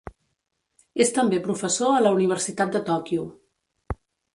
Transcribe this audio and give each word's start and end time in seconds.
És 1.05 1.11
també 1.19 1.39
professor 1.49 1.95
a 1.99 2.03
la 2.07 2.17
Universitat 2.19 2.77
de 2.79 2.87
Tòquio. 2.93 3.33